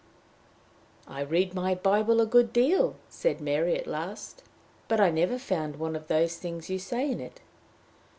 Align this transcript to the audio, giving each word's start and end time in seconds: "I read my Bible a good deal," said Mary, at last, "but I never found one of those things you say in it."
"I 1.07 1.21
read 1.21 1.53
my 1.53 1.75
Bible 1.75 2.21
a 2.21 2.25
good 2.25 2.51
deal," 2.51 2.95
said 3.07 3.39
Mary, 3.39 3.77
at 3.77 3.85
last, 3.85 4.41
"but 4.87 4.99
I 4.99 5.11
never 5.11 5.37
found 5.37 5.75
one 5.75 5.95
of 5.95 6.07
those 6.07 6.37
things 6.37 6.71
you 6.71 6.79
say 6.79 7.11
in 7.11 7.19
it." 7.19 7.39